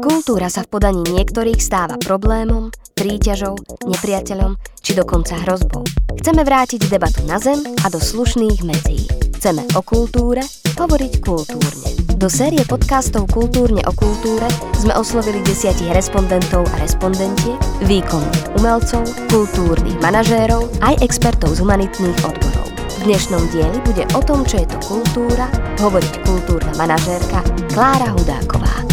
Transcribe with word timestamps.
Kultúra 0.00 0.48
sa 0.48 0.64
v 0.64 0.72
podaní 0.72 1.04
niektorých 1.12 1.60
stáva 1.60 2.00
problémom, 2.00 2.72
príťažou, 2.96 3.56
nepriateľom 3.84 4.56
či 4.80 4.96
dokonca 4.96 5.36
hrozbou. 5.44 5.84
Chceme 6.20 6.44
vrátiť 6.44 6.88
debatu 6.88 7.24
na 7.28 7.36
zem 7.36 7.60
a 7.84 7.86
do 7.92 8.00
slušných 8.00 8.64
medzí. 8.64 9.04
Chceme 9.40 9.64
o 9.76 9.80
kultúre 9.80 10.44
hovoriť 10.76 11.12
kultúrne. 11.24 11.88
Do 12.20 12.28
série 12.28 12.60
podcastov 12.68 13.32
Kultúrne 13.32 13.80
o 13.88 13.92
kultúre 13.96 14.44
sme 14.76 14.92
oslovili 14.92 15.40
desiatich 15.40 15.88
respondentov 15.96 16.68
a 16.68 16.76
respondentiek, 16.84 17.56
výkonných 17.88 18.60
umelcov, 18.60 19.08
kultúrnych 19.32 19.96
manažérov 20.04 20.68
aj 20.84 21.00
expertov 21.00 21.56
z 21.56 21.64
humanitných 21.64 22.20
odborov. 22.20 22.68
V 23.00 23.08
dnešnom 23.08 23.48
dieli 23.48 23.80
bude 23.88 24.04
o 24.12 24.20
tom, 24.20 24.44
čo 24.44 24.60
je 24.60 24.68
to 24.68 24.76
kultúra, 24.84 25.48
hovoriť 25.80 26.14
kultúrna 26.28 26.76
manažérka 26.76 27.40
Klára 27.72 28.12
Hudáková. 28.12 28.89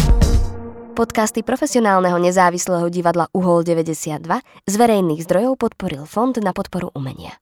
Podcasty 0.98 1.46
profesionálneho 1.46 2.18
nezávislého 2.18 2.90
divadla 2.90 3.30
Uhol 3.30 3.62
92 3.62 4.18
z 4.66 4.74
verejných 4.74 5.22
zdrojov 5.22 5.54
podporil 5.54 6.02
Fond 6.10 6.34
na 6.42 6.50
podporu 6.50 6.90
umenia. 6.90 7.38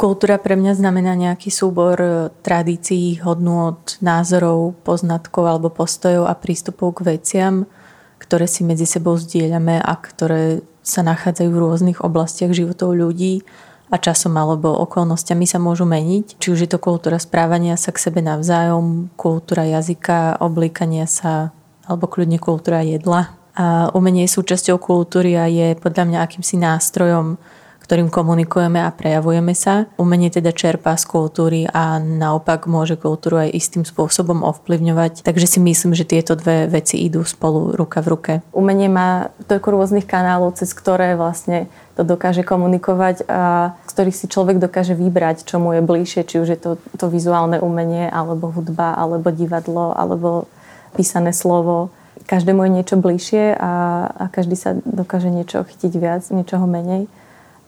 Kultúra 0.00 0.40
pre 0.40 0.56
mňa 0.56 0.80
znamená 0.80 1.12
nejaký 1.12 1.52
súbor 1.52 2.00
e, 2.00 2.32
tradícií, 2.40 3.20
hodnôt, 3.20 3.84
názorov, 4.00 4.80
poznatkov 4.80 5.44
alebo 5.44 5.68
postojov 5.68 6.24
a 6.24 6.32
prístupov 6.32 6.96
k 6.96 7.20
veciam, 7.20 7.68
ktoré 8.16 8.48
si 8.48 8.64
medzi 8.64 8.88
sebou 8.88 9.20
zdieľame 9.20 9.76
a 9.76 9.94
ktoré 10.00 10.64
sa 10.80 11.04
nachádzajú 11.04 11.52
v 11.52 11.60
rôznych 11.60 11.98
oblastiach 12.00 12.56
životov 12.56 12.96
ľudí 12.96 13.44
a 13.92 14.00
časom 14.00 14.32
alebo 14.40 14.72
okolnostiami 14.88 15.44
sa 15.44 15.60
môžu 15.60 15.84
meniť. 15.84 16.40
Či 16.40 16.48
už 16.48 16.64
je 16.64 16.70
to 16.72 16.80
kultúra 16.80 17.20
správania 17.20 17.76
sa 17.76 17.92
k 17.92 18.08
sebe 18.08 18.24
navzájom, 18.24 19.12
kultúra 19.20 19.68
jazyka, 19.68 20.40
oblíkania 20.40 21.04
sa 21.04 21.52
alebo 21.90 22.06
kľudne 22.06 22.38
kultúra 22.38 22.86
jedla. 22.86 23.34
A 23.58 23.90
umenie 23.90 24.30
je 24.30 24.38
súčasťou 24.38 24.78
kultúry 24.78 25.34
a 25.34 25.50
je 25.50 25.74
podľa 25.74 26.06
mňa 26.06 26.18
akýmsi 26.22 26.54
nástrojom, 26.62 27.34
ktorým 27.82 28.06
komunikujeme 28.06 28.78
a 28.78 28.94
prejavujeme 28.94 29.50
sa. 29.50 29.90
Umenie 29.98 30.30
teda 30.30 30.54
čerpá 30.54 30.94
z 30.94 31.10
kultúry 31.10 31.66
a 31.66 31.98
naopak 31.98 32.70
môže 32.70 32.94
kultúru 32.94 33.42
aj 33.42 33.50
istým 33.50 33.82
spôsobom 33.82 34.46
ovplyvňovať. 34.46 35.26
Takže 35.26 35.46
si 35.50 35.58
myslím, 35.58 35.98
že 35.98 36.06
tieto 36.06 36.38
dve 36.38 36.70
veci 36.70 37.02
idú 37.02 37.26
spolu 37.26 37.74
ruka 37.74 37.98
v 37.98 38.06
ruke. 38.14 38.32
Umenie 38.54 38.86
má 38.86 39.34
toľko 39.50 39.74
rôznych 39.74 40.06
kanálov, 40.06 40.54
cez 40.54 40.70
ktoré 40.70 41.18
vlastne 41.18 41.66
to 41.98 42.06
dokáže 42.06 42.46
komunikovať 42.46 43.26
a 43.26 43.74
z 43.82 43.92
ktorých 43.98 44.16
si 44.16 44.30
človek 44.30 44.62
dokáže 44.62 44.94
vybrať, 44.94 45.42
čo 45.42 45.58
mu 45.58 45.74
je 45.74 45.82
bližšie, 45.82 46.22
či 46.22 46.38
už 46.38 46.48
je 46.54 46.58
to, 46.62 46.70
to 46.94 47.10
vizuálne 47.10 47.58
umenie, 47.58 48.06
alebo 48.06 48.54
hudba, 48.54 48.94
alebo 48.94 49.34
divadlo, 49.34 49.90
alebo 49.98 50.46
písané 50.94 51.32
slovo. 51.32 51.90
Každému 52.26 52.62
je 52.66 52.70
niečo 52.70 52.96
bližšie 53.00 53.58
a, 53.58 53.72
a 54.06 54.24
každý 54.30 54.54
sa 54.54 54.76
dokáže 54.86 55.32
niečo 55.32 55.66
chytiť 55.66 55.92
viac, 55.98 56.22
niečoho 56.30 56.66
menej. 56.66 57.10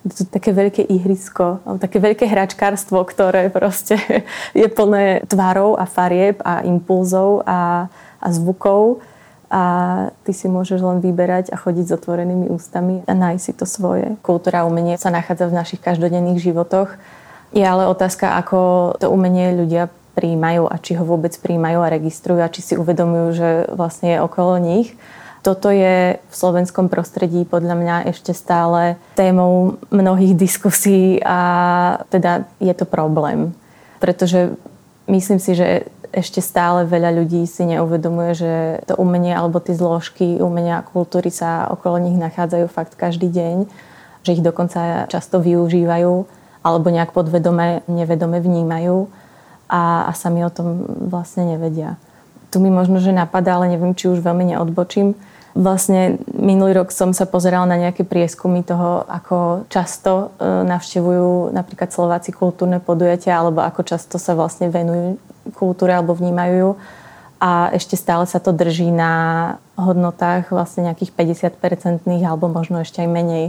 To 0.03 0.27
také 0.27 0.51
veľké 0.51 0.83
ihrisko, 0.83 1.63
také 1.79 2.03
veľké 2.03 2.27
hračkárstvo, 2.27 3.07
ktoré 3.07 3.51
proste 3.51 3.99
je 4.59 4.67
plné 4.67 5.23
tvárov 5.31 5.79
a 5.79 5.87
farieb 5.87 6.43
a 6.43 6.67
impulzov 6.67 7.47
a, 7.47 7.87
a 8.19 8.29
zvukov 8.31 9.03
a 9.53 9.65
ty 10.25 10.33
si 10.33 10.49
môžeš 10.49 10.81
len 10.81 11.05
vyberať 11.05 11.53
a 11.53 11.61
chodiť 11.61 11.85
s 11.93 11.95
otvorenými 12.01 12.49
ústami 12.49 13.05
a 13.05 13.13
nájsť 13.13 13.43
si 13.45 13.53
to 13.53 13.69
svoje. 13.69 14.17
Kultúra 14.25 14.65
umenie 14.65 14.97
sa 14.97 15.13
nachádza 15.13 15.53
v 15.53 15.59
našich 15.61 15.81
každodenných 15.85 16.41
životoch. 16.41 16.97
Je 17.53 17.61
ale 17.61 17.85
otázka, 17.85 18.33
ako 18.41 18.59
to 18.97 19.13
umenie 19.13 19.53
ľudia 19.53 19.93
príjmajú 20.13 20.69
a 20.69 20.77
či 20.79 20.95
ho 20.97 21.05
vôbec 21.05 21.33
príjmajú 21.37 21.79
a 21.81 21.93
registrujú 21.93 22.41
a 22.41 22.53
či 22.53 22.61
si 22.61 22.75
uvedomujú, 22.77 23.27
že 23.33 23.49
vlastne 23.73 24.17
je 24.17 24.25
okolo 24.25 24.61
nich. 24.61 24.95
Toto 25.43 25.75
je 25.75 26.23
v 26.23 26.35
slovenskom 26.35 26.87
prostredí 26.87 27.43
podľa 27.43 27.75
mňa 27.75 27.97
ešte 28.15 28.31
stále 28.31 28.95
témou 29.19 29.83
mnohých 29.91 30.39
diskusí 30.39 31.19
a 31.19 31.41
teda 32.15 32.47
je 32.63 32.71
to 32.79 32.87
problém. 32.87 33.51
Pretože 33.99 34.55
myslím 35.11 35.43
si, 35.43 35.59
že 35.59 35.91
ešte 36.13 36.45
stále 36.45 36.85
veľa 36.85 37.11
ľudí 37.19 37.43
si 37.49 37.65
neuvedomuje, 37.67 38.31
že 38.37 38.53
to 38.87 38.95
umenie 39.01 39.35
alebo 39.35 39.59
tie 39.59 39.75
zložky 39.75 40.39
umenia 40.39 40.79
a 40.79 40.87
kultúry 40.87 41.33
sa 41.33 41.67
okolo 41.73 41.99
nich 41.99 42.15
nachádzajú 42.21 42.67
fakt 42.69 42.95
každý 42.95 43.33
deň, 43.33 43.67
že 44.23 44.39
ich 44.39 44.45
dokonca 44.45 45.09
často 45.09 45.41
využívajú 45.41 46.13
alebo 46.63 46.87
nejak 46.93 47.11
podvedome, 47.11 47.83
nevedome 47.91 48.39
vnímajú 48.39 49.11
a, 49.73 50.05
a 50.05 50.13
sami 50.13 50.45
o 50.45 50.53
tom 50.53 50.85
vlastne 51.09 51.57
nevedia. 51.57 51.97
Tu 52.53 52.61
mi 52.61 52.69
možno, 52.69 53.01
že 53.01 53.17
napadá, 53.17 53.57
ale 53.57 53.73
neviem, 53.73 53.97
či 53.97 54.13
už 54.13 54.21
veľmi 54.21 54.53
neodbočím. 54.53 55.17
Vlastne 55.57 56.21
minulý 56.37 56.77
rok 56.77 56.93
som 56.93 57.17
sa 57.17 57.25
pozerala 57.25 57.65
na 57.65 57.81
nejaké 57.81 58.05
prieskumy 58.05 58.61
toho, 58.61 59.09
ako 59.09 59.65
často 59.73 60.37
e, 60.37 60.45
navštevujú 60.45 61.57
napríklad 61.57 61.89
Slováci 61.89 62.37
kultúrne 62.37 62.81
podujatia, 62.85 63.41
alebo 63.41 63.65
ako 63.65 63.81
často 63.85 64.21
sa 64.21 64.37
vlastne 64.37 64.69
venujú 64.69 65.17
kultúre 65.57 65.97
alebo 65.97 66.13
vnímajú 66.13 66.55
ju. 66.57 66.71
A 67.41 67.73
ešte 67.75 67.97
stále 67.97 68.25
sa 68.29 68.41
to 68.41 68.53
drží 68.53 68.93
na 68.93 69.57
hodnotách 69.77 70.53
vlastne 70.53 70.89
nejakých 70.89 71.11
50-percentných 71.17 72.23
alebo 72.23 72.49
možno 72.49 72.81
ešte 72.81 73.03
aj 73.03 73.11
menej, 73.11 73.45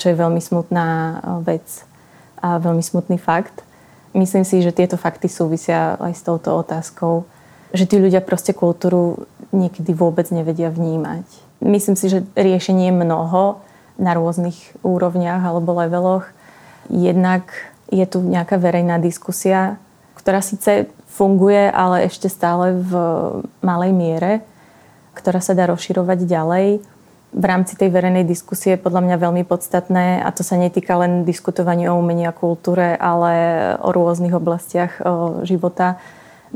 čo 0.00 0.10
je 0.10 0.18
veľmi 0.18 0.42
smutná 0.42 0.86
e, 0.86 1.14
vec 1.42 1.66
a 2.38 2.62
veľmi 2.62 2.82
smutný 2.82 3.18
fakt. 3.18 3.67
Myslím 4.16 4.44
si, 4.44 4.64
že 4.64 4.72
tieto 4.72 4.96
fakty 4.96 5.28
súvisia 5.28 5.96
aj 6.00 6.12
s 6.16 6.22
touto 6.24 6.56
otázkou, 6.56 7.28
že 7.76 7.84
tí 7.84 8.00
ľudia 8.00 8.24
proste 8.24 8.56
kultúru 8.56 9.28
niekedy 9.52 9.92
vôbec 9.92 10.28
nevedia 10.32 10.72
vnímať. 10.72 11.24
Myslím 11.60 11.96
si, 11.98 12.08
že 12.08 12.24
riešenie 12.38 12.88
je 12.88 13.00
mnoho 13.04 13.60
na 13.98 14.14
rôznych 14.14 14.56
úrovniach 14.86 15.42
alebo 15.42 15.76
leveloch. 15.76 16.24
Jednak 16.88 17.50
je 17.92 18.04
tu 18.08 18.24
nejaká 18.24 18.56
verejná 18.56 18.96
diskusia, 19.02 19.76
ktorá 20.16 20.40
síce 20.40 20.88
funguje, 21.10 21.68
ale 21.68 22.06
ešte 22.06 22.30
stále 22.30 22.78
v 22.78 22.92
malej 23.60 23.92
miere, 23.92 24.32
ktorá 25.18 25.42
sa 25.42 25.52
dá 25.52 25.66
rozširovať 25.66 26.24
ďalej 26.24 26.66
v 27.28 27.44
rámci 27.44 27.76
tej 27.76 27.92
verejnej 27.92 28.24
diskusie 28.24 28.74
je 28.74 28.80
podľa 28.80 29.04
mňa 29.04 29.16
veľmi 29.20 29.44
podstatné 29.44 30.24
a 30.24 30.28
to 30.32 30.40
sa 30.40 30.56
netýka 30.56 30.96
len 30.96 31.28
diskutovania 31.28 31.92
o 31.92 32.00
umení 32.00 32.24
a 32.24 32.32
kultúre, 32.32 32.96
ale 32.96 33.32
o 33.84 33.92
rôznych 33.92 34.32
oblastiach 34.32 34.96
života. 35.44 36.00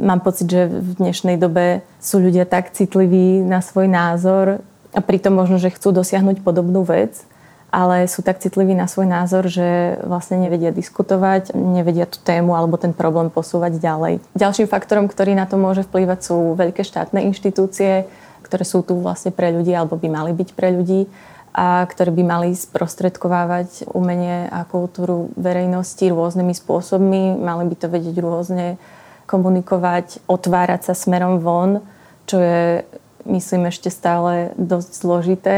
Mám 0.00 0.24
pocit, 0.24 0.48
že 0.48 0.72
v 0.72 0.96
dnešnej 0.96 1.36
dobe 1.36 1.84
sú 2.00 2.16
ľudia 2.16 2.48
tak 2.48 2.72
citliví 2.72 3.44
na 3.44 3.60
svoj 3.60 3.92
názor 3.92 4.64
a 4.96 5.00
pritom 5.04 5.36
možno, 5.36 5.60
že 5.60 5.68
chcú 5.68 5.92
dosiahnuť 5.92 6.40
podobnú 6.40 6.80
vec, 6.88 7.20
ale 7.68 8.08
sú 8.08 8.24
tak 8.24 8.40
citliví 8.40 8.72
na 8.72 8.88
svoj 8.88 9.08
názor, 9.08 9.52
že 9.52 10.00
vlastne 10.08 10.40
nevedia 10.40 10.72
diskutovať, 10.72 11.52
nevedia 11.52 12.08
tú 12.08 12.16
tému 12.24 12.56
alebo 12.56 12.80
ten 12.80 12.96
problém 12.96 13.28
posúvať 13.28 13.76
ďalej. 13.76 14.24
Ďalším 14.36 14.68
faktorom, 14.68 15.08
ktorý 15.08 15.36
na 15.36 15.44
to 15.44 15.60
môže 15.60 15.84
vplývať, 15.84 16.32
sú 16.32 16.56
veľké 16.56 16.80
štátne 16.84 17.24
inštitúcie, 17.28 18.08
ktoré 18.52 18.68
sú 18.68 18.84
tu 18.84 19.00
vlastne 19.00 19.32
pre 19.32 19.48
ľudí 19.48 19.72
alebo 19.72 19.96
by 19.96 20.12
mali 20.12 20.36
byť 20.36 20.52
pre 20.52 20.76
ľudí 20.76 21.08
a 21.56 21.88
ktoré 21.88 22.12
by 22.12 22.20
mali 22.20 22.52
sprostredkovávať 22.52 23.88
umenie 23.96 24.44
a 24.52 24.68
kultúru 24.68 25.32
verejnosti 25.40 26.04
rôznymi 26.04 26.52
spôsobmi. 26.52 27.40
Mali 27.40 27.64
by 27.64 27.76
to 27.80 27.88
vedieť 27.88 28.20
rôzne 28.20 28.76
komunikovať, 29.24 30.20
otvárať 30.28 30.92
sa 30.92 30.94
smerom 30.96 31.40
von, 31.40 31.80
čo 32.28 32.44
je, 32.44 32.84
myslím, 33.24 33.72
ešte 33.72 33.88
stále 33.88 34.52
dosť 34.60 34.90
zložité. 35.00 35.56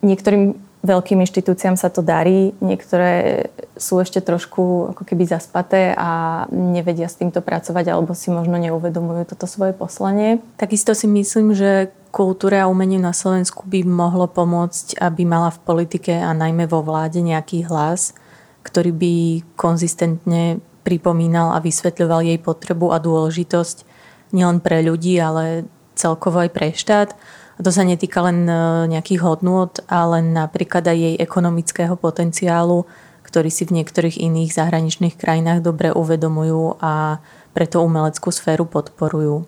Niektorým 0.00 0.56
veľkým 0.80 1.20
inštitúciám 1.20 1.76
sa 1.76 1.92
to 1.92 2.00
darí, 2.00 2.56
niektoré 2.64 3.46
sú 3.76 4.00
ešte 4.00 4.24
trošku 4.24 4.92
ako 4.96 5.02
keby 5.04 5.28
zaspaté 5.28 5.92
a 5.92 6.44
nevedia 6.48 7.08
s 7.08 7.20
týmto 7.20 7.44
pracovať 7.44 7.92
alebo 7.92 8.16
si 8.16 8.32
možno 8.32 8.56
neuvedomujú 8.56 9.36
toto 9.36 9.44
svoje 9.44 9.76
poslanie. 9.76 10.40
Takisto 10.56 10.96
si 10.96 11.04
myslím, 11.04 11.52
že 11.52 11.92
kultúra 12.08 12.64
a 12.64 12.70
umenie 12.72 12.96
na 12.96 13.12
Slovensku 13.12 13.68
by 13.68 13.84
mohlo 13.84 14.24
pomôcť, 14.26 14.98
aby 14.98 15.22
mala 15.28 15.52
v 15.52 15.62
politike 15.62 16.16
a 16.16 16.32
najmä 16.32 16.64
vo 16.64 16.80
vláde 16.80 17.20
nejaký 17.20 17.68
hlas, 17.68 18.16
ktorý 18.64 18.90
by 18.96 19.14
konzistentne 19.54 20.64
pripomínal 20.80 21.52
a 21.52 21.62
vysvetľoval 21.62 22.24
jej 22.24 22.38
potrebu 22.40 22.90
a 22.90 22.98
dôležitosť 22.98 23.84
nielen 24.32 24.64
pre 24.64 24.80
ľudí, 24.80 25.20
ale 25.20 25.68
celkovo 25.92 26.40
aj 26.40 26.50
pre 26.56 26.72
štát 26.72 27.12
a 27.60 27.64
to 27.64 27.68
sa 27.68 27.84
netýka 27.84 28.24
len 28.24 28.48
e, 28.48 28.88
nejakých 28.88 29.20
hodnôt, 29.20 29.68
ale 29.84 30.24
napríklad 30.24 30.80
aj 30.80 30.96
jej 30.96 31.14
ekonomického 31.20 31.92
potenciálu, 31.92 32.88
ktorý 33.20 33.52
si 33.52 33.68
v 33.68 33.76
niektorých 33.76 34.16
iných 34.16 34.56
zahraničných 34.56 35.20
krajinách 35.20 35.60
dobre 35.60 35.92
uvedomujú 35.92 36.80
a 36.80 37.20
preto 37.52 37.84
umeleckú 37.84 38.32
sféru 38.32 38.64
podporujú. 38.64 39.44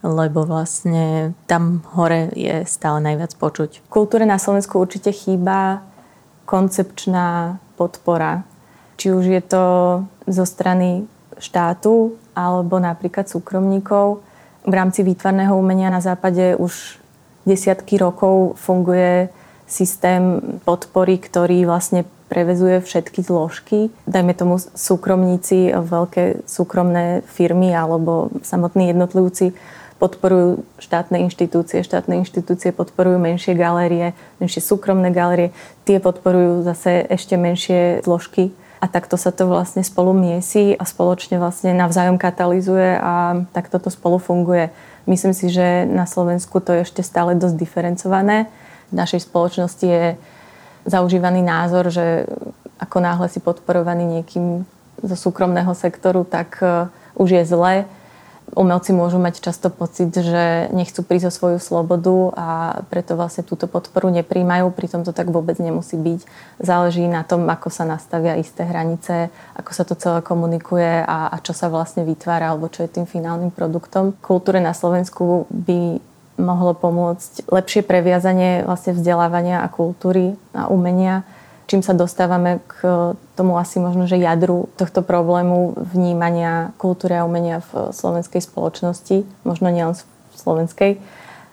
Lebo 0.00 0.48
vlastne 0.48 1.36
tam 1.44 1.84
hore 1.92 2.32
je 2.32 2.64
stále 2.64 3.04
najviac 3.04 3.36
počuť. 3.36 3.84
Kultúre 3.92 4.24
na 4.24 4.40
Slovensku 4.40 4.80
určite 4.80 5.12
chýba 5.12 5.84
koncepčná 6.48 7.60
podpora. 7.76 8.48
Či 8.96 9.12
už 9.12 9.24
je 9.28 9.42
to 9.44 9.64
zo 10.24 10.44
strany 10.48 11.04
štátu 11.36 12.16
alebo 12.32 12.80
napríklad 12.80 13.28
súkromníkov. 13.28 14.24
V 14.64 14.72
rámci 14.72 15.04
výtvarného 15.04 15.52
umenia 15.52 15.92
na 15.92 16.00
západe 16.00 16.56
už 16.56 17.04
desiatky 17.46 17.96
rokov 17.96 18.58
funguje 18.58 19.30
systém 19.66 20.38
podpory, 20.62 21.18
ktorý 21.18 21.66
vlastne 21.66 22.04
prevezuje 22.26 22.82
všetky 22.82 23.22
zložky. 23.22 23.90
Dajme 24.06 24.34
tomu 24.34 24.58
súkromníci, 24.58 25.70
veľké 25.74 26.46
súkromné 26.46 27.22
firmy 27.26 27.70
alebo 27.70 28.34
samotní 28.42 28.90
jednotlivci 28.90 29.54
podporujú 29.96 30.60
štátne 30.76 31.24
inštitúcie, 31.24 31.80
štátne 31.80 32.20
inštitúcie 32.20 32.68
podporujú 32.68 33.16
menšie 33.16 33.56
galérie, 33.56 34.12
menšie 34.36 34.60
súkromné 34.60 35.08
galérie, 35.08 35.56
tie 35.88 35.96
podporujú 35.96 36.60
zase 36.68 37.08
ešte 37.08 37.40
menšie 37.40 38.04
zložky 38.04 38.52
a 38.76 38.84
takto 38.86 39.16
sa 39.16 39.32
to 39.32 39.48
vlastne 39.48 39.80
spolu 39.80 40.12
miesi 40.12 40.76
a 40.76 40.84
spoločne 40.84 41.40
vlastne 41.40 41.72
navzájom 41.72 42.20
katalizuje 42.20 43.00
a 43.00 43.44
takto 43.56 43.80
to 43.80 43.88
spolu 43.88 44.20
funguje. 44.20 44.68
Myslím 45.08 45.32
si, 45.32 45.48
že 45.48 45.88
na 45.88 46.04
Slovensku 46.04 46.60
to 46.60 46.76
je 46.76 46.84
ešte 46.84 47.00
stále 47.00 47.38
dosť 47.38 47.56
diferencované. 47.56 48.50
V 48.92 48.94
našej 48.94 49.24
spoločnosti 49.24 49.86
je 49.86 50.04
zaužívaný 50.86 51.40
názor, 51.42 51.88
že 51.88 52.28
ako 52.76 53.00
náhle 53.00 53.26
si 53.32 53.40
podporovaný 53.40 54.04
niekým 54.04 54.68
zo 55.00 55.16
súkromného 55.16 55.72
sektoru, 55.76 56.24
tak 56.24 56.60
e, 56.60 56.88
už 57.16 57.28
je 57.40 57.42
zle 57.44 57.74
umelci 58.54 58.94
môžu 58.94 59.18
mať 59.18 59.42
často 59.42 59.72
pocit, 59.72 60.14
že 60.14 60.70
nechcú 60.70 61.02
prísť 61.02 61.28
o 61.28 61.34
svoju 61.34 61.58
slobodu 61.58 62.16
a 62.36 62.48
preto 62.86 63.18
vlastne 63.18 63.42
túto 63.42 63.66
podporu 63.66 64.12
nepríjmajú, 64.14 64.70
pritom 64.70 65.02
to 65.02 65.10
tak 65.10 65.32
vôbec 65.34 65.58
nemusí 65.58 65.98
byť. 65.98 66.20
Záleží 66.62 67.02
na 67.10 67.26
tom, 67.26 67.48
ako 67.50 67.68
sa 67.72 67.82
nastavia 67.82 68.38
isté 68.38 68.62
hranice, 68.62 69.34
ako 69.58 69.70
sa 69.74 69.82
to 69.82 69.98
celé 69.98 70.22
komunikuje 70.22 71.02
a, 71.02 71.32
a 71.32 71.36
čo 71.42 71.50
sa 71.50 71.66
vlastne 71.66 72.06
vytvára 72.06 72.54
alebo 72.54 72.70
čo 72.70 72.86
je 72.86 72.94
tým 72.94 73.08
finálnym 73.08 73.50
produktom. 73.50 74.14
Kultúre 74.22 74.62
na 74.62 74.76
Slovensku 74.76 75.50
by 75.50 75.98
mohlo 76.36 76.76
pomôcť 76.76 77.48
lepšie 77.48 77.80
previazanie 77.82 78.62
vlastne 78.68 78.92
vzdelávania 78.92 79.64
a 79.64 79.72
kultúry 79.72 80.36
a 80.52 80.68
umenia 80.68 81.24
čím 81.66 81.82
sa 81.82 81.92
dostávame 81.92 82.62
k 82.66 83.12
tomu 83.36 83.60
asi 83.60 83.76
možno, 83.76 84.08
že 84.08 84.16
jadru 84.16 84.72
tohto 84.80 85.04
problému 85.04 85.76
vnímania 85.92 86.72
kultúry 86.80 87.20
a 87.20 87.28
umenia 87.28 87.60
v 87.68 87.92
slovenskej 87.92 88.40
spoločnosti, 88.40 89.28
možno 89.44 89.68
nielen 89.68 89.92
v 89.92 90.34
slovenskej. 90.34 90.92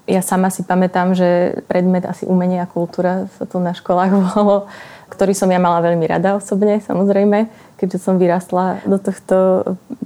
Ja 0.07 0.19
sama 0.24 0.51
si 0.51 0.63
pamätám, 0.63 1.15
že 1.15 1.59
predmet 1.68 2.07
asi 2.07 2.24
umenie 2.24 2.63
a 2.63 2.68
kultúra 2.68 3.27
sa 3.35 3.44
tu 3.44 3.59
na 3.59 3.75
školách 3.75 4.12
volalo, 4.19 4.71
ktorý 5.12 5.35
som 5.35 5.51
ja 5.51 5.59
mala 5.59 5.83
veľmi 5.83 6.07
rada 6.07 6.39
osobne, 6.39 6.80
samozrejme, 6.80 7.51
keďže 7.75 8.00
som 8.00 8.15
vyrastla 8.15 8.80
do 8.88 8.95
tohto 8.95 9.38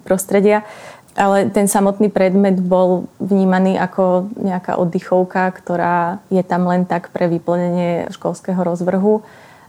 prostredia. 0.02 0.66
Ale 1.18 1.50
ten 1.50 1.66
samotný 1.66 2.14
predmet 2.14 2.62
bol 2.62 3.10
vnímaný 3.18 3.82
ako 3.82 4.30
nejaká 4.38 4.78
oddychovka, 4.78 5.50
ktorá 5.50 6.22
je 6.30 6.46
tam 6.46 6.70
len 6.70 6.86
tak 6.86 7.10
pre 7.10 7.26
vyplnenie 7.26 8.14
školského 8.14 8.62
rozvrhu 8.62 9.26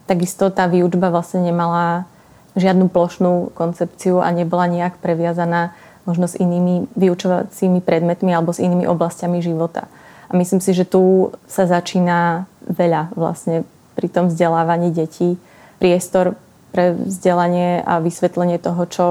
Takisto 0.08 0.48
tá 0.48 0.64
výučba 0.64 1.12
vlastne 1.12 1.44
nemala 1.44 2.08
žiadnu 2.56 2.88
plošnú 2.88 3.52
koncepciu 3.52 4.24
a 4.24 4.32
nebola 4.32 4.64
nejak 4.64 4.96
previazaná 5.04 5.76
možno 6.08 6.24
s 6.24 6.40
inými 6.40 6.88
vyučovacími 6.96 7.84
predmetmi 7.84 8.32
alebo 8.32 8.56
s 8.56 8.64
inými 8.64 8.88
oblastiami 8.88 9.44
života. 9.44 9.84
A 10.28 10.36
myslím 10.40 10.64
si, 10.64 10.72
že 10.72 10.88
tu 10.88 11.28
sa 11.44 11.68
začína 11.68 12.48
veľa 12.64 13.12
vlastne 13.12 13.68
pri 13.92 14.08
tom 14.08 14.32
vzdelávaní 14.32 14.96
detí. 14.96 15.36
Priestor 15.76 16.40
pre 16.72 16.96
vzdelanie 16.96 17.84
a 17.84 18.00
vysvetlenie 18.00 18.56
toho, 18.56 18.82
čo 18.88 19.06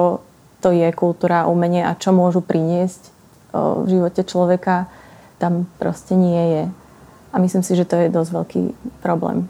to 0.66 0.74
je 0.74 0.90
kultúra 0.98 1.46
a 1.46 1.50
umenie 1.54 1.86
a 1.86 1.94
čo 1.94 2.10
môžu 2.10 2.42
priniesť 2.42 3.14
v 3.54 3.86
živote 3.86 4.26
človeka, 4.26 4.90
tam 5.38 5.70
proste 5.78 6.18
nie 6.18 6.42
je. 6.58 6.64
A 7.34 7.36
myslím 7.38 7.62
si, 7.62 7.78
že 7.78 7.86
to 7.86 8.02
je 8.02 8.10
dosť 8.10 8.32
veľký 8.34 8.62
problém 9.06 9.46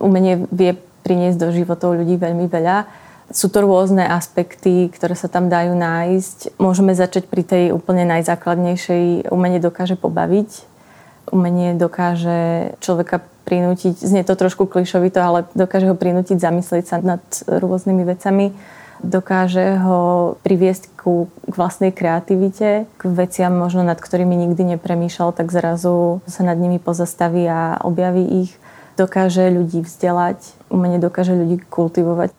umenie 0.00 0.46
vie 0.50 0.78
priniesť 1.04 1.38
do 1.38 1.48
životov 1.52 2.00
ľudí 2.00 2.16
veľmi 2.16 2.48
veľa. 2.48 2.88
Sú 3.32 3.48
to 3.48 3.64
rôzne 3.64 4.04
aspekty, 4.04 4.88
ktoré 4.92 5.16
sa 5.16 5.32
tam 5.32 5.48
dajú 5.48 5.72
nájsť. 5.76 6.60
Môžeme 6.60 6.92
začať 6.92 7.28
pri 7.28 7.42
tej 7.44 7.64
úplne 7.72 8.04
najzákladnejšej. 8.08 9.32
Umenie 9.32 9.60
dokáže 9.60 9.96
pobaviť. 9.96 10.50
Umenie 11.32 11.72
dokáže 11.76 12.72
človeka 12.84 13.24
prinútiť, 13.44 14.00
znie 14.00 14.24
to 14.24 14.36
trošku 14.36 14.64
klišovito, 14.64 15.20
ale 15.20 15.44
dokáže 15.52 15.88
ho 15.88 15.96
prinútiť 15.96 16.40
zamyslieť 16.40 16.84
sa 16.84 16.96
nad 17.00 17.24
rôznymi 17.44 18.02
vecami. 18.04 18.56
Dokáže 19.04 19.84
ho 19.84 20.00
priviesť 20.40 20.96
ku, 20.96 21.28
k 21.44 21.54
vlastnej 21.56 21.92
kreativite, 21.92 22.88
k 22.88 23.02
veciam 23.04 23.52
možno 23.52 23.84
nad 23.84 24.00
ktorými 24.00 24.32
nikdy 24.32 24.76
nepremýšľal, 24.76 25.36
tak 25.36 25.52
zrazu 25.52 26.24
sa 26.24 26.40
nad 26.40 26.56
nimi 26.56 26.80
pozastaví 26.80 27.44
a 27.44 27.84
objaví 27.84 28.48
ich 28.48 28.56
dokáže 28.94 29.50
ľudí 29.50 29.82
vzdelať, 29.82 30.38
umenie 30.70 30.98
dokáže 30.98 31.34
ľudí 31.34 31.62
kultivovať. 31.66 32.32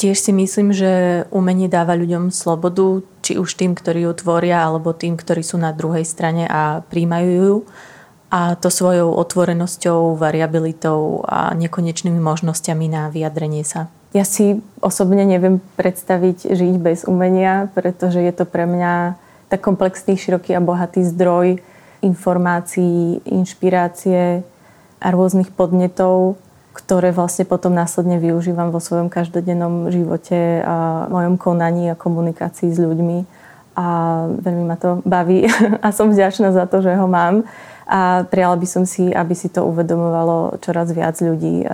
Tiež 0.00 0.18
si 0.18 0.32
myslím, 0.34 0.74
že 0.74 1.24
umenie 1.30 1.70
dáva 1.70 1.94
ľuďom 1.94 2.34
slobodu, 2.34 3.06
či 3.22 3.38
už 3.38 3.54
tým, 3.54 3.78
ktorí 3.78 4.08
ju 4.08 4.12
tvoria, 4.18 4.66
alebo 4.66 4.90
tým, 4.90 5.14
ktorí 5.14 5.46
sú 5.46 5.60
na 5.62 5.70
druhej 5.70 6.02
strane 6.02 6.48
a 6.50 6.82
príjmajú 6.90 7.30
ju. 7.30 7.56
A 8.32 8.56
to 8.56 8.72
svojou 8.72 9.12
otvorenosťou, 9.12 10.16
variabilitou 10.16 11.22
a 11.28 11.52
nekonečnými 11.52 12.18
možnosťami 12.18 12.86
na 12.88 13.12
vyjadrenie 13.12 13.62
sa. 13.62 13.92
Ja 14.16 14.24
si 14.24 14.60
osobne 14.80 15.24
neviem 15.24 15.60
predstaviť 15.76 16.50
žiť 16.50 16.74
bez 16.80 16.98
umenia, 17.04 17.68
pretože 17.76 18.20
je 18.20 18.32
to 18.32 18.48
pre 18.48 18.64
mňa 18.64 19.20
tak 19.52 19.60
komplexný, 19.60 20.16
široký 20.16 20.56
a 20.56 20.64
bohatý 20.64 21.04
zdroj 21.04 21.60
informácií, 22.02 23.22
inšpirácie, 23.24 24.42
a 25.02 25.10
rôznych 25.10 25.50
podnetov, 25.50 26.38
ktoré 26.72 27.12
vlastne 27.12 27.44
potom 27.44 27.76
následne 27.76 28.16
využívam 28.16 28.72
vo 28.72 28.80
svojom 28.80 29.12
každodennom 29.12 29.92
živote 29.92 30.64
a 30.64 31.04
mojom 31.10 31.36
konaní 31.36 31.92
a 31.92 31.98
komunikácii 31.98 32.72
s 32.72 32.80
ľuďmi. 32.80 33.18
A 33.76 33.86
veľmi 34.28 34.64
ma 34.68 34.76
to 34.80 35.04
baví 35.04 35.48
a 35.84 35.88
som 35.92 36.08
vďačná 36.08 36.54
za 36.54 36.64
to, 36.64 36.80
že 36.80 36.96
ho 36.96 37.04
mám. 37.10 37.44
A 37.84 38.24
prijala 38.24 38.56
by 38.56 38.64
som 38.64 38.84
si, 38.88 39.12
aby 39.12 39.36
si 39.36 39.52
to 39.52 39.68
uvedomovalo 39.68 40.56
čoraz 40.64 40.88
viac 40.96 41.18
ľudí, 41.20 41.66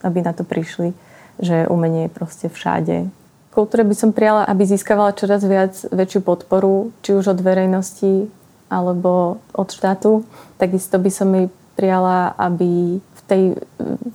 aby 0.00 0.18
na 0.24 0.32
to 0.32 0.46
prišli, 0.46 0.96
že 1.36 1.68
umenie 1.68 2.08
je 2.08 2.16
proste 2.16 2.46
všade. 2.48 3.12
Kultúre 3.52 3.84
by 3.88 3.96
som 3.96 4.12
prijala, 4.12 4.44
aby 4.48 4.68
získavala 4.68 5.16
čoraz 5.16 5.44
viac 5.44 5.72
väčšiu 5.88 6.20
podporu, 6.24 6.92
či 7.00 7.16
už 7.16 7.36
od 7.36 7.40
verejnosti 7.40 8.28
alebo 8.68 9.40
od 9.52 9.68
štátu. 9.68 10.24
Takisto 10.60 10.96
by 11.00 11.10
som 11.12 11.28
jej 11.32 11.48
prijala, 11.76 12.32
aby 12.40 12.98
v 12.98 13.20
tej 13.28 13.42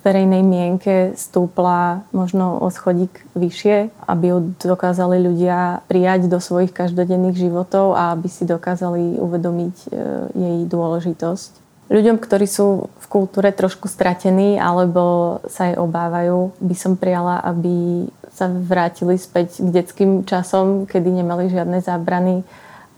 verejnej 0.02 0.42
mienke 0.42 1.14
stúpla 1.14 2.04
možno 2.10 2.58
o 2.58 2.68
schodík 2.74 3.22
vyššie, 3.38 3.94
aby 4.10 4.26
ju 4.34 4.38
dokázali 4.58 5.22
ľudia 5.22 5.86
prijať 5.86 6.26
do 6.26 6.42
svojich 6.42 6.74
každodenných 6.74 7.38
životov 7.38 7.94
a 7.94 8.18
aby 8.18 8.28
si 8.28 8.44
dokázali 8.50 9.22
uvedomiť 9.22 9.76
e, 9.78 9.88
jej 10.34 10.60
dôležitosť. 10.66 11.52
Ľuďom, 11.92 12.24
ktorí 12.24 12.48
sú 12.48 12.88
v 12.88 13.06
kultúre 13.12 13.52
trošku 13.52 13.92
stratení 13.92 14.56
alebo 14.56 15.38
sa 15.52 15.70
jej 15.70 15.78
obávajú, 15.78 16.56
by 16.64 16.76
som 16.76 16.96
prijala, 16.96 17.44
aby 17.44 18.08
sa 18.32 18.48
vrátili 18.48 19.20
späť 19.20 19.60
k 19.60 19.70
detským 19.70 20.24
časom, 20.24 20.88
kedy 20.88 21.20
nemali 21.20 21.52
žiadne 21.52 21.84
zábrany, 21.84 22.48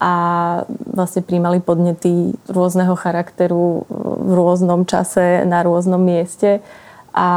a 0.01 0.13
vlastne 0.69 1.23
príjmali 1.23 1.63
podnety 1.63 2.35
rôzneho 2.51 2.97
charakteru 2.97 3.87
v 4.23 4.31
rôznom 4.35 4.83
čase 4.83 5.47
na 5.47 5.63
rôznom 5.63 6.01
mieste 6.01 6.59
a 7.13 7.27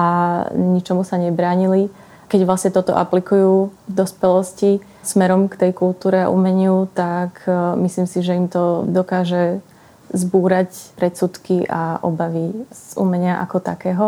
ničomu 0.56 1.04
sa 1.04 1.20
nebránili. 1.20 1.92
Keď 2.26 2.40
vlastne 2.42 2.74
toto 2.74 2.96
aplikujú 2.98 3.70
v 3.70 3.92
dospelosti 3.92 4.82
smerom 5.06 5.46
k 5.46 5.62
tej 5.62 5.72
kultúre 5.78 6.26
a 6.26 6.32
umeniu, 6.32 6.90
tak 6.90 7.46
e, 7.46 7.54
myslím 7.86 8.10
si, 8.10 8.18
že 8.18 8.34
im 8.34 8.50
to 8.50 8.82
dokáže 8.90 9.62
zbúrať 10.10 10.74
predsudky 10.98 11.62
a 11.70 12.02
obavy 12.02 12.50
z 12.74 12.98
umenia 12.98 13.38
ako 13.38 13.62
takého. 13.62 14.06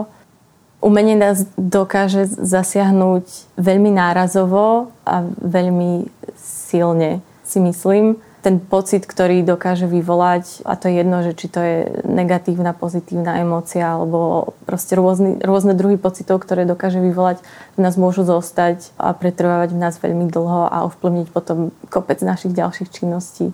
Umenie 0.82 1.14
nás 1.14 1.46
dokáže 1.54 2.26
zasiahnuť 2.26 3.54
veľmi 3.54 3.94
nárazovo 3.94 4.90
a 5.06 5.22
veľmi 5.38 6.10
silne, 6.38 7.22
si 7.46 7.62
myslím 7.62 8.18
ten 8.38 8.62
pocit, 8.62 9.02
ktorý 9.02 9.42
dokáže 9.42 9.90
vyvolať, 9.90 10.62
a 10.62 10.78
to 10.78 10.86
je 10.86 10.94
jedno, 11.02 11.26
že 11.26 11.34
či 11.34 11.46
to 11.50 11.58
je 11.58 11.76
negatívna, 12.06 12.70
pozitívna 12.70 13.42
emócia, 13.42 13.82
alebo 13.98 14.52
proste 14.62 14.94
rôzny, 14.94 15.42
rôzne 15.42 15.74
druhy 15.74 15.98
pocitov, 15.98 16.46
ktoré 16.46 16.62
dokáže 16.62 17.02
vyvolať, 17.02 17.42
v 17.74 17.80
nás 17.82 17.98
môžu 17.98 18.22
zostať 18.22 18.94
a 18.94 19.10
pretrvávať 19.10 19.74
v 19.74 19.80
nás 19.82 19.98
veľmi 19.98 20.30
dlho 20.30 20.70
a 20.70 20.86
ovplyvniť 20.86 21.28
potom 21.34 21.74
kopec 21.90 22.22
našich 22.22 22.54
ďalších 22.54 22.94
činností. 22.94 23.50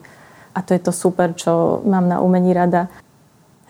A 0.54 0.60
to 0.60 0.76
je 0.76 0.80
to 0.84 0.92
super, 0.92 1.32
čo 1.34 1.82
mám 1.88 2.06
na 2.06 2.20
umení 2.20 2.52
rada. 2.54 2.92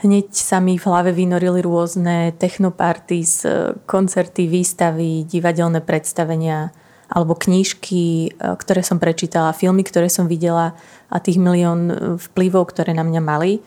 Hneď 0.05 0.37
sa 0.37 0.61
mi 0.61 0.77
v 0.77 0.85
hlave 0.85 1.17
vynorili 1.17 1.65
rôzne 1.65 2.37
technoparties, 2.37 3.47
koncerty, 3.89 4.51
výstavy, 4.51 5.25
divadelné 5.25 5.81
predstavenia, 5.81 6.77
alebo 7.15 7.39
knížky, 7.39 8.35
e, 8.35 8.59
ktoré 8.59 8.83
som 8.83 8.99
prečítala, 8.99 9.55
filmy, 9.55 9.87
ktoré 9.87 10.11
som 10.11 10.27
videla 10.27 10.75
a 11.09 11.23
tých 11.23 11.39
milión 11.39 12.19
vplyvov, 12.19 12.75
ktoré 12.75 12.91
na 12.93 13.07
mňa 13.07 13.23
mali. 13.23 13.63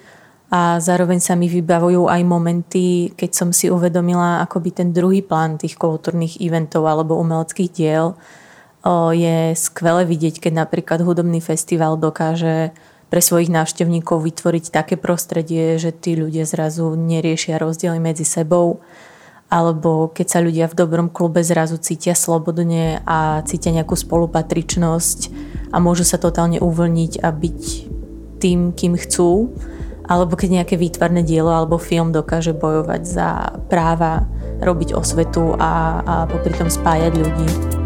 a 0.47 0.79
zároveň 0.79 1.19
sa 1.19 1.35
mi 1.35 1.51
vybavujú 1.51 2.07
aj 2.07 2.23
momenty, 2.23 3.11
keď 3.19 3.31
som 3.35 3.49
si 3.51 3.67
uvedomila 3.67 4.39
akoby 4.47 4.79
ten 4.79 4.95
druhý 4.95 5.19
plán 5.19 5.59
tých 5.59 5.75
kultúrnych 5.75 6.39
eventov 6.39 6.87
alebo 6.87 7.19
umeleckých 7.19 7.71
diel. 7.75 8.15
Je 9.11 9.51
skvelé 9.59 10.07
vidieť, 10.07 10.39
keď 10.39 10.63
napríklad 10.63 11.03
hudobný 11.03 11.43
festival 11.43 11.99
dokáže 11.99 12.71
pre 13.11 13.19
svojich 13.19 13.51
návštevníkov 13.51 14.23
vytvoriť 14.23 14.71
také 14.71 14.95
prostredie, 14.95 15.79
že 15.79 15.95
tí 15.95 16.15
ľudia 16.15 16.43
zrazu 16.43 16.95
neriešia 16.95 17.59
rozdiely 17.59 17.99
medzi 17.99 18.23
sebou 18.23 18.79
alebo 19.47 20.11
keď 20.11 20.27
sa 20.27 20.39
ľudia 20.43 20.67
v 20.67 20.77
dobrom 20.77 21.07
klube 21.07 21.39
zrazu 21.39 21.79
cítia 21.79 22.13
slobodne 22.13 22.99
a 23.07 23.43
cítia 23.47 23.71
nejakú 23.71 23.95
spolupatričnosť 23.95 25.19
a 25.71 25.79
môžu 25.79 26.03
sa 26.03 26.19
totálne 26.19 26.59
uvoľniť 26.59 27.23
a 27.23 27.31
byť 27.31 27.61
tým, 28.43 28.75
kým 28.75 28.93
chcú 28.99 29.55
alebo 30.07 30.39
keď 30.39 30.63
nejaké 30.63 30.75
výtvarné 30.79 31.21
dielo 31.23 31.51
alebo 31.51 31.75
film 31.75 32.15
dokáže 32.15 32.55
bojovať 32.55 33.01
za 33.03 33.59
práva, 33.67 34.23
robiť 34.63 34.95
osvetu 34.95 35.55
a, 35.59 35.99
a 35.99 36.13
popri 36.31 36.55
tom 36.55 36.71
spájať 36.71 37.13
ľudí. 37.13 37.76